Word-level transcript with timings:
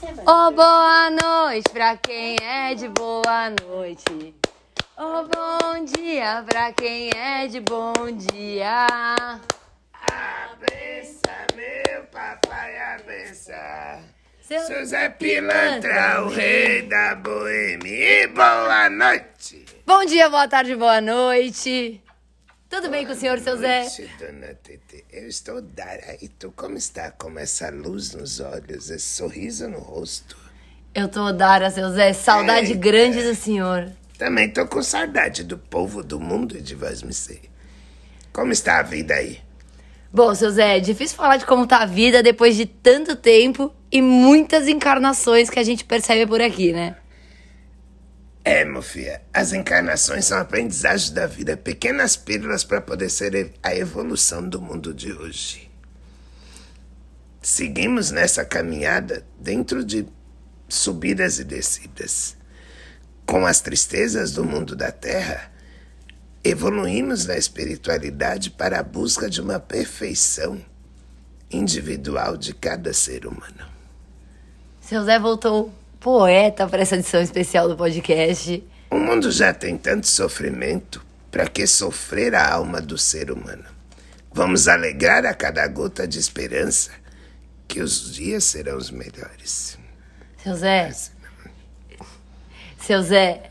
Oh, 0.00 0.52
boa 0.52 1.10
noite 1.10 1.70
pra 1.72 1.96
quem 1.96 2.36
é 2.40 2.72
de 2.72 2.88
boa 2.88 3.50
noite. 3.50 4.32
Oh, 4.96 5.24
bom 5.24 5.84
dia 5.84 6.44
pra 6.48 6.72
quem 6.72 7.10
é 7.16 7.48
de 7.48 7.58
bom 7.60 7.92
dia. 8.12 8.86
Abença, 9.92 11.46
meu 11.56 12.04
papai, 12.12 12.78
abença. 12.94 14.00
Seu 14.40 14.60
Seu 14.60 14.86
Zé 14.86 15.08
Pilantra, 15.08 16.22
o 16.22 16.28
rei 16.28 16.82
da 16.82 17.16
boemia. 17.16 18.22
E 18.22 18.26
boa 18.28 18.88
noite. 18.88 19.66
Bom 19.84 20.04
dia, 20.04 20.30
boa 20.30 20.46
tarde, 20.46 20.76
boa 20.76 21.00
noite. 21.00 22.00
Tudo 22.68 22.90
bem 22.90 23.06
com 23.06 23.12
o 23.12 23.16
senhor, 23.16 23.38
seu 23.38 23.56
Zé? 23.56 23.80
Noite, 23.80 24.10
dona 24.18 24.54
Tete. 24.62 25.04
Eu 25.10 25.26
estou 25.26 25.62
Dara. 25.62 26.18
E 26.20 26.28
tu 26.28 26.52
como 26.54 26.76
está? 26.76 27.10
Com 27.10 27.38
essa 27.38 27.70
luz 27.70 28.12
nos 28.12 28.40
olhos, 28.40 28.90
esse 28.90 29.16
sorriso 29.16 29.66
no 29.68 29.78
rosto. 29.78 30.36
Eu 30.94 31.08
tô 31.08 31.32
Dara, 31.32 31.70
seu 31.70 31.90
Zé. 31.90 32.12
Saudade 32.12 32.68
Eita. 32.72 32.78
grande 32.78 33.22
do 33.22 33.34
senhor. 33.34 33.90
Também 34.18 34.50
tô 34.50 34.66
com 34.66 34.82
saudade 34.82 35.44
do 35.44 35.56
povo 35.56 36.02
do 36.02 36.20
mundo 36.20 36.58
e 36.58 36.60
de 36.60 36.74
vós 36.74 37.02
me 37.02 37.14
sei. 37.14 37.40
Como 38.32 38.52
está 38.52 38.80
a 38.80 38.82
vida 38.82 39.14
aí? 39.14 39.40
Bom, 40.12 40.34
seu 40.34 40.50
Zé, 40.50 40.76
é 40.76 40.80
difícil 40.80 41.16
falar 41.16 41.38
de 41.38 41.46
como 41.46 41.66
tá 41.66 41.78
a 41.78 41.86
vida 41.86 42.22
depois 42.22 42.54
de 42.54 42.66
tanto 42.66 43.16
tempo 43.16 43.72
e 43.90 44.02
muitas 44.02 44.68
encarnações 44.68 45.48
que 45.48 45.58
a 45.58 45.64
gente 45.64 45.84
percebe 45.84 46.26
por 46.26 46.40
aqui, 46.42 46.72
né? 46.72 46.96
É, 48.44 48.64
meu 48.64 48.82
filho, 48.82 49.18
as 49.32 49.52
encarnações 49.52 50.24
são 50.24 50.38
aprendizagem 50.38 51.12
da 51.12 51.26
vida, 51.26 51.56
pequenas 51.56 52.16
pílulas 52.16 52.64
para 52.64 52.80
poder 52.80 53.10
ser 53.10 53.52
a 53.62 53.74
evolução 53.74 54.48
do 54.48 54.60
mundo 54.60 54.94
de 54.94 55.12
hoje. 55.12 55.70
Seguimos 57.42 58.10
nessa 58.10 58.44
caminhada 58.44 59.24
dentro 59.38 59.84
de 59.84 60.06
subidas 60.68 61.38
e 61.38 61.44
descidas. 61.44 62.36
Com 63.26 63.46
as 63.46 63.60
tristezas 63.60 64.32
do 64.32 64.44
mundo 64.44 64.74
da 64.74 64.90
terra, 64.90 65.50
evoluímos 66.42 67.26
na 67.26 67.36
espiritualidade 67.36 68.50
para 68.50 68.80
a 68.80 68.82
busca 68.82 69.28
de 69.28 69.40
uma 69.40 69.60
perfeição 69.60 70.64
individual 71.50 72.36
de 72.36 72.54
cada 72.54 72.92
ser 72.92 73.26
humano. 73.26 73.66
Seu 74.80 75.04
Zé 75.04 75.18
voltou 75.18 75.72
poeta 76.00 76.66
para 76.66 76.82
essa 76.82 76.96
edição 76.96 77.20
especial 77.20 77.68
do 77.68 77.76
podcast. 77.76 78.64
O 78.90 78.98
mundo 78.98 79.30
já 79.30 79.52
tem 79.52 79.76
tanto 79.76 80.06
sofrimento, 80.06 81.04
para 81.30 81.46
que 81.46 81.66
sofrer 81.66 82.34
a 82.34 82.54
alma 82.54 82.80
do 82.80 82.96
ser 82.96 83.30
humano? 83.30 83.64
Vamos 84.32 84.68
alegrar 84.68 85.26
a 85.26 85.34
cada 85.34 85.66
gota 85.66 86.06
de 86.06 86.18
esperança 86.18 86.90
que 87.66 87.80
os 87.80 88.12
dias 88.14 88.44
serão 88.44 88.76
os 88.78 88.90
melhores. 88.90 89.78
Seu 90.42 90.54
Zé, 90.54 90.90
seu 92.80 93.02
Zé, 93.02 93.50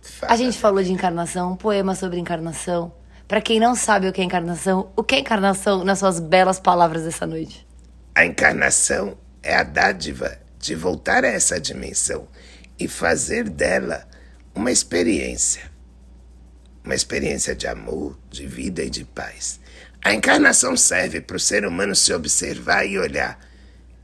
Fala. 0.00 0.32
a 0.32 0.36
gente 0.36 0.58
falou 0.58 0.82
de 0.82 0.92
encarnação, 0.92 1.52
um 1.52 1.56
poema 1.56 1.94
sobre 1.94 2.18
encarnação. 2.18 2.92
Pra 3.26 3.40
quem 3.40 3.58
não 3.58 3.74
sabe 3.74 4.08
o 4.08 4.12
que 4.12 4.20
é 4.20 4.24
encarnação, 4.24 4.90
o 4.94 5.02
que 5.02 5.16
é 5.16 5.18
encarnação 5.18 5.84
nas 5.84 5.98
suas 5.98 6.20
belas 6.20 6.60
palavras 6.60 7.02
dessa 7.02 7.26
noite? 7.26 7.66
A 8.14 8.24
encarnação 8.24 9.16
é 9.42 9.54
a 9.54 9.62
dádiva 9.62 10.38
de 10.58 10.74
voltar 10.74 11.24
a 11.24 11.28
essa 11.28 11.60
dimensão 11.60 12.28
e 12.78 12.88
fazer 12.88 13.48
dela 13.48 14.06
uma 14.54 14.70
experiência. 14.70 15.70
Uma 16.84 16.94
experiência 16.94 17.54
de 17.54 17.66
amor, 17.66 18.18
de 18.30 18.46
vida 18.46 18.82
e 18.82 18.90
de 18.90 19.04
paz. 19.04 19.60
A 20.02 20.14
encarnação 20.14 20.76
serve 20.76 21.20
para 21.20 21.36
o 21.36 21.40
ser 21.40 21.66
humano 21.66 21.94
se 21.94 22.12
observar 22.12 22.84
e 22.84 22.98
olhar 22.98 23.38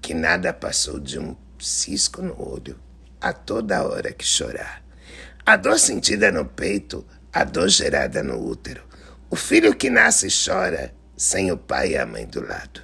que 0.02 0.12
nada 0.12 0.52
passou 0.52 1.00
de 1.00 1.18
um 1.18 1.36
cisco 1.58 2.20
no 2.20 2.40
olho 2.40 2.78
a 3.20 3.32
toda 3.32 3.86
hora 3.86 4.12
que 4.12 4.24
chorar. 4.24 4.84
A 5.46 5.56
dor 5.56 5.78
sentida 5.78 6.30
no 6.30 6.44
peito, 6.44 7.06
a 7.32 7.42
dor 7.42 7.68
gerada 7.68 8.22
no 8.22 8.38
útero. 8.38 8.82
O 9.30 9.36
filho 9.36 9.74
que 9.74 9.88
nasce 9.88 10.28
chora 10.28 10.94
sem 11.16 11.50
o 11.50 11.56
pai 11.56 11.92
e 11.92 11.96
a 11.96 12.04
mãe 12.04 12.26
do 12.26 12.46
lado. 12.46 12.82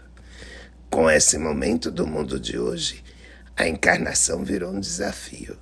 Com 0.88 1.10
esse 1.10 1.36
momento 1.36 1.90
do 1.90 2.06
mundo 2.06 2.40
de 2.40 2.58
hoje, 2.58 3.04
a 3.56 3.68
encarnação 3.68 4.44
virou 4.44 4.72
um 4.72 4.80
desafio 4.80 5.58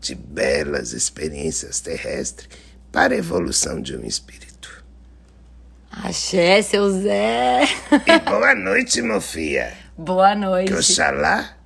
de 0.00 0.14
belas 0.14 0.92
experiências 0.92 1.80
terrestres 1.80 2.48
para 2.92 3.14
a 3.14 3.18
evolução 3.18 3.80
de 3.80 3.96
um 3.96 4.04
espírito. 4.04 4.84
Axé, 5.90 6.60
seu 6.62 6.90
Zé. 6.90 7.62
E 8.06 8.18
boa 8.28 8.54
noite, 8.54 9.00
meu 9.00 9.20
filha. 9.20 9.72
Boa 9.96 10.34
noite. 10.34 10.72
Que 10.72 10.78
Oxalá 10.78 11.56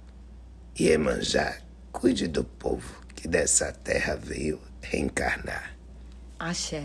e 0.79 0.85
Iemanjá 0.85 1.57
cuide 1.91 2.29
do 2.29 2.45
povo 2.45 3.03
que 3.17 3.27
dessa 3.27 3.73
terra 3.73 4.17
veio 4.17 4.61
reencarnar. 4.83 5.75
Axé. 6.39 6.85